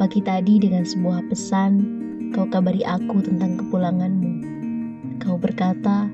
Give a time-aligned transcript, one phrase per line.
[0.00, 1.72] Pagi tadi dengan sebuah pesan,
[2.32, 4.32] kau kabari aku tentang kepulanganmu.
[5.20, 6.08] Kau berkata,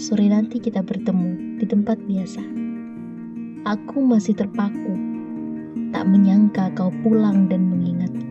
[0.00, 2.40] sore nanti kita bertemu di tempat biasa.
[3.68, 4.96] Aku masih terpaku,
[5.92, 8.23] tak menyangka kau pulang dan mengingatku.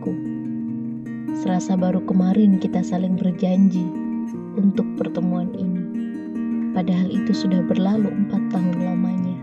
[1.34, 3.82] Serasa baru kemarin kita saling berjanji
[4.54, 5.82] untuk pertemuan ini.
[6.70, 9.38] Padahal itu sudah berlalu empat tahun lamanya.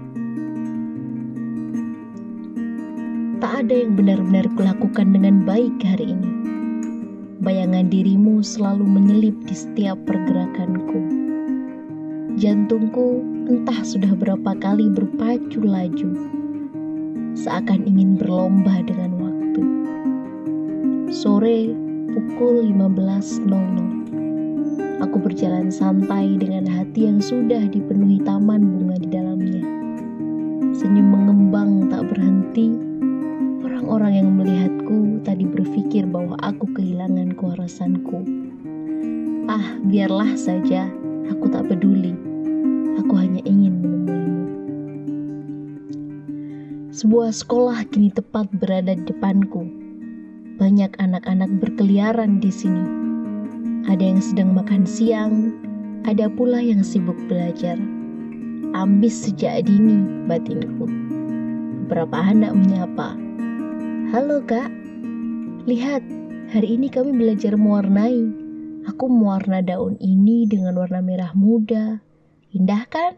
[3.44, 6.32] Tak ada yang benar-benar kulakukan dengan baik hari ini.
[7.44, 11.00] Bayangan dirimu selalu menyelip di setiap pergerakanku.
[12.40, 13.20] Jantungku
[13.52, 16.10] entah sudah berapa kali berpacu laju,
[17.36, 19.64] seakan ingin berlomba dengan waktu.
[21.12, 25.00] Sore pukul 15.00.
[25.00, 29.64] Aku berjalan santai dengan hati yang sudah dipenuhi taman bunga di dalamnya.
[30.76, 32.76] Senyum mengembang tak berhenti.
[33.64, 38.20] Orang-orang yang melihatku tadi berpikir bahwa aku kehilangan kewarasanku.
[39.48, 40.92] Ah, biarlah saja,
[41.32, 42.12] aku tak peduli.
[43.00, 44.44] Aku hanya ingin menemuimu.
[46.92, 49.81] Sebuah sekolah kini tepat berada di depanku.
[50.62, 52.86] Banyak anak-anak berkeliaran di sini.
[53.90, 55.58] Ada yang sedang makan siang,
[56.06, 57.82] ada pula yang sibuk belajar.
[58.78, 60.86] Ambis sejak dini batinku.
[61.90, 63.18] Beberapa anak menyapa.
[64.14, 64.70] Halo kak,
[65.66, 66.06] lihat
[66.54, 68.22] hari ini kami belajar mewarnai.
[68.86, 72.06] Aku mewarna daun ini dengan warna merah muda.
[72.54, 73.18] Indah kan?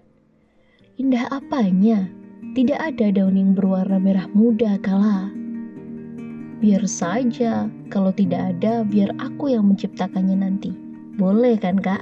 [0.95, 2.07] Indah apanya?
[2.55, 5.42] Tidak ada daun yang berwarna merah muda kala.
[6.63, 10.71] Biar saja, kalau tidak ada, biar aku yang menciptakannya nanti.
[11.19, 11.99] Boleh kan, Kak?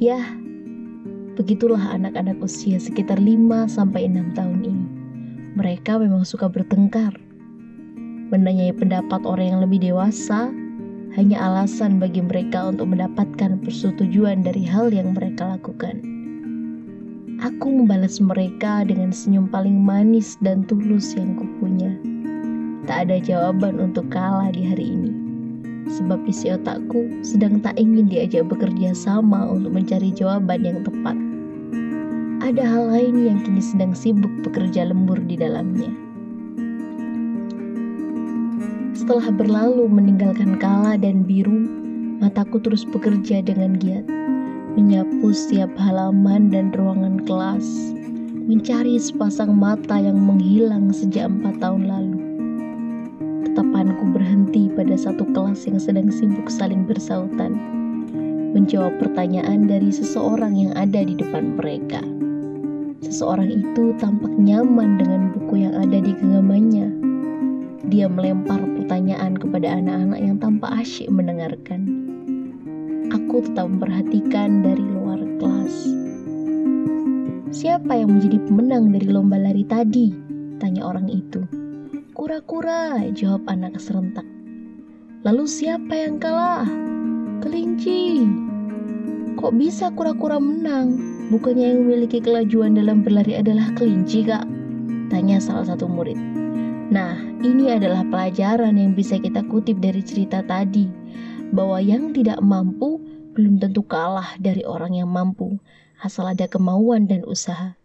[0.00, 0.24] Yah,
[1.36, 4.86] begitulah anak-anak usia sekitar 5 sampai 6 tahun ini.
[5.52, 7.12] Mereka memang suka bertengkar.
[8.32, 10.48] Menanyai pendapat orang yang lebih dewasa
[11.12, 16.00] hanya alasan bagi mereka untuk mendapatkan persetujuan dari hal yang mereka lakukan.
[17.44, 21.55] Aku membalas mereka dengan senyum paling manis dan tulus yang kupunya.
[22.86, 25.10] Tak ada jawaban untuk kalah di hari ini.
[25.90, 31.18] Sebab isi otakku sedang tak ingin diajak bekerja sama untuk mencari jawaban yang tepat.
[32.46, 35.90] Ada hal lain yang kini sedang sibuk bekerja lembur di dalamnya.
[38.94, 41.66] Setelah berlalu meninggalkan kala dan biru,
[42.22, 44.06] mataku terus bekerja dengan giat.
[44.78, 47.66] Menyapu setiap halaman dan ruangan kelas,
[48.46, 52.05] mencari sepasang mata yang menghilang sejak empat tahun lalu
[53.56, 57.56] tatapanku berhenti pada satu kelas yang sedang sibuk saling bersautan,
[58.52, 62.04] menjawab pertanyaan dari seseorang yang ada di depan mereka.
[63.00, 66.88] Seseorang itu tampak nyaman dengan buku yang ada di genggamannya.
[67.88, 71.80] Dia melempar pertanyaan kepada anak-anak yang tampak asyik mendengarkan.
[73.08, 75.76] Aku tetap memperhatikan dari luar kelas.
[77.56, 80.12] Siapa yang menjadi pemenang dari lomba lari tadi?
[80.60, 81.65] Tanya orang itu.
[82.16, 84.24] Kura-kura, jawab anak serentak.
[85.20, 86.64] Lalu siapa yang kalah?
[87.44, 88.24] Kelinci.
[89.36, 90.96] Kok bisa kura-kura menang?
[91.28, 94.48] Bukannya yang memiliki kelajuan dalam berlari adalah kelinci, Kak?
[95.12, 96.16] Tanya salah satu murid.
[96.88, 100.88] Nah, ini adalah pelajaran yang bisa kita kutip dari cerita tadi,
[101.52, 102.96] bahwa yang tidak mampu
[103.36, 105.60] belum tentu kalah dari orang yang mampu,
[106.00, 107.76] asal ada kemauan dan usaha.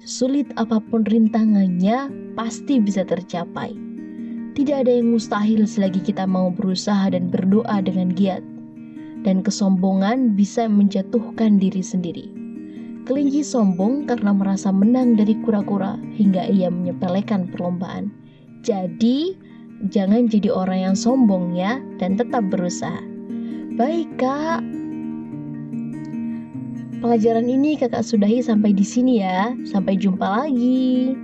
[0.00, 3.76] Sulit apa pun rintangannya, pasti bisa tercapai.
[4.56, 8.40] Tidak ada yang mustahil selagi kita mau berusaha dan berdoa dengan giat.
[9.20, 12.32] Dan kesombongan bisa menjatuhkan diri sendiri.
[13.04, 18.08] Kelinci sombong karena merasa menang dari kura-kura hingga ia menyepelekan perlombaan.
[18.64, 19.36] Jadi,
[19.92, 23.04] jangan jadi orang yang sombong ya dan tetap berusaha.
[23.76, 24.79] Baik, Kak.
[27.00, 29.56] Pelajaran ini kakak sudahi sampai di sini ya.
[29.64, 31.16] Sampai jumpa lagi.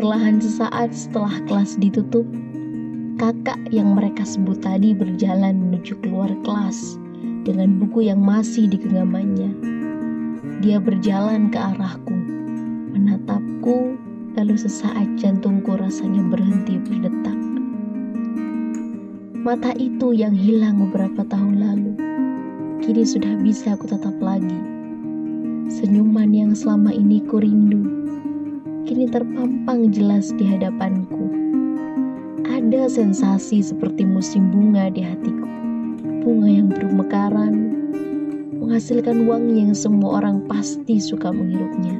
[0.00, 2.24] Perlahan sesaat setelah kelas ditutup,
[3.20, 6.96] kakak yang mereka sebut tadi berjalan menuju keluar kelas
[7.44, 9.52] dengan buku yang masih di genggamannya.
[10.64, 12.16] Dia berjalan ke arahku,
[12.96, 13.92] menatapku,
[14.40, 17.36] lalu sesaat jantungku rasanya berhenti berdetak.
[19.40, 21.89] Mata itu yang hilang beberapa tahun lalu,
[22.80, 24.60] kini sudah bisa aku tatap lagi.
[25.70, 27.84] Senyuman yang selama ini ku rindu,
[28.84, 31.40] kini terpampang jelas di hadapanku
[32.60, 35.48] ada sensasi seperti musim bunga di hatiku.
[36.20, 37.54] Bunga yang bermekaran,
[38.60, 41.96] menghasilkan wangi yang semua orang pasti suka menghirupnya.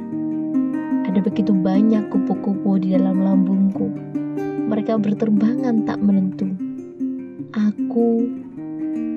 [1.09, 3.89] Ada begitu banyak kupu-kupu di dalam lambungku.
[4.69, 6.53] Mereka berterbangan tak menentu.
[7.57, 8.29] Aku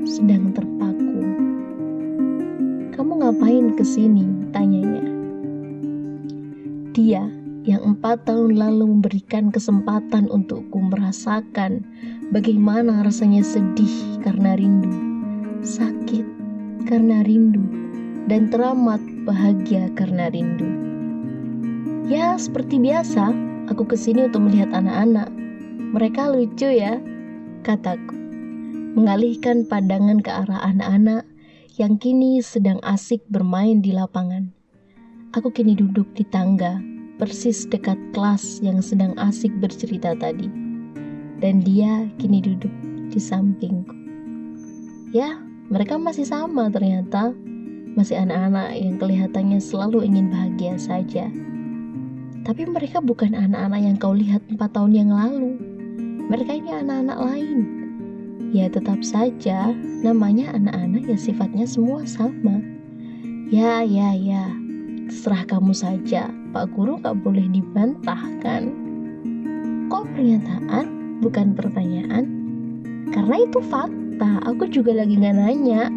[0.08, 0.63] sedang terpaku.
[3.34, 4.22] Ngapain ke sini?
[4.54, 5.10] Tanyanya.
[6.94, 7.26] Dia
[7.66, 11.82] yang empat tahun lalu memberikan kesempatan untukku merasakan
[12.30, 14.86] bagaimana rasanya sedih karena rindu,
[15.66, 16.22] sakit
[16.86, 17.58] karena rindu,
[18.30, 20.70] dan teramat bahagia karena rindu.
[22.06, 23.34] Ya, seperti biasa,
[23.66, 25.26] aku ke sini untuk melihat anak-anak.
[25.90, 27.02] Mereka lucu ya,
[27.66, 28.14] kataku.
[28.94, 31.33] Mengalihkan pandangan ke arah anak-anak
[31.74, 34.46] yang kini sedang asik bermain di lapangan.
[35.34, 36.78] Aku kini duduk di tangga
[37.18, 40.46] persis dekat kelas yang sedang asik bercerita tadi.
[41.42, 42.70] Dan dia kini duduk
[43.10, 43.90] di sampingku.
[45.10, 45.34] Ya,
[45.66, 47.34] mereka masih sama ternyata.
[47.98, 51.26] Masih anak-anak yang kelihatannya selalu ingin bahagia saja.
[52.46, 55.58] Tapi mereka bukan anak-anak yang kau lihat empat tahun yang lalu.
[56.30, 57.73] Mereka ini anak-anak lain.
[58.54, 62.62] Ya tetap saja namanya anak-anak yang sifatnya semua sama.
[63.50, 64.50] Ya, ya, ya.
[65.10, 68.70] Terserah kamu saja Pak Guru gak boleh dibantah kan?
[69.90, 72.24] Kok pernyataan bukan pertanyaan?
[73.14, 75.90] Karena itu fakta, aku juga lagi gak nanya.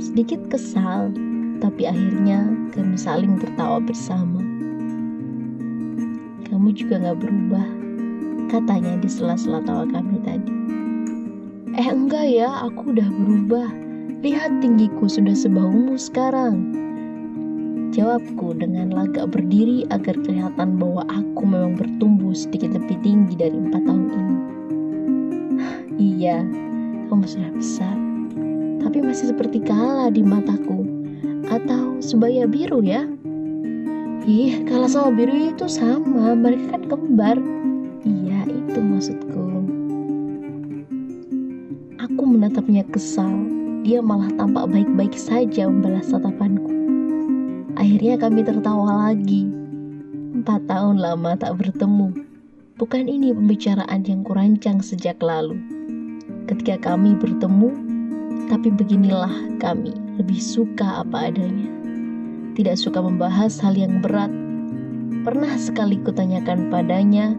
[0.00, 1.12] Sedikit kesal,
[1.60, 4.40] tapi akhirnya kami saling tertawa bersama.
[6.48, 7.68] Kamu juga gak berubah,
[8.48, 10.65] katanya di sela-sela tawa kami tadi.
[11.76, 13.68] Eh enggak ya, aku udah berubah.
[14.24, 16.72] Lihat tinggiku sudah sebahumu sekarang.
[17.92, 23.84] Jawabku dengan lagak berdiri agar kelihatan bahwa aku memang bertumbuh sedikit lebih tinggi dari empat
[23.84, 24.36] tahun ini.
[26.16, 26.40] iya,
[27.12, 27.96] kamu sudah besar,
[28.80, 30.80] tapi masih seperti kala di mataku.
[31.52, 33.04] Atau sebaya biru ya?
[34.24, 37.36] Ih, kala sama biru itu sama, mereka kan kembar.
[38.00, 39.45] Iya, itu maksudku.
[42.26, 43.30] Menatapnya kesal.
[43.86, 46.74] Dia malah tampak baik-baik saja membalas tatapanku.
[47.78, 49.46] Akhirnya kami tertawa lagi.
[50.34, 52.10] Empat tahun lama tak bertemu.
[52.82, 55.54] Bukan ini pembicaraan yang kurancang sejak lalu.
[56.50, 57.70] Ketika kami bertemu,
[58.50, 61.70] tapi beginilah kami lebih suka apa adanya.
[62.58, 64.34] Tidak suka membahas hal yang berat.
[65.22, 67.38] Pernah sekali kutanyakan padanya,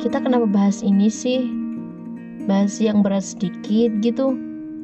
[0.00, 1.61] kita kenapa bahas ini sih?
[2.44, 4.34] Bahas yang berat sedikit gitu.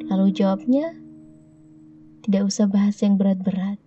[0.08, 0.94] Lalu jawabnya,
[2.22, 3.82] tidak usah bahas yang berat-berat.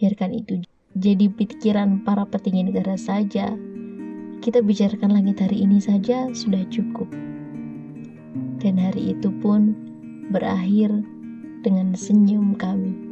[0.00, 0.64] Biarkan itu
[0.94, 3.52] jadi pikiran para petinggi negara saja.
[4.40, 7.10] Kita bicarakan langit hari ini saja sudah cukup.
[8.62, 9.76] Dan hari itu pun
[10.32, 10.90] berakhir
[11.60, 13.03] dengan senyum kami.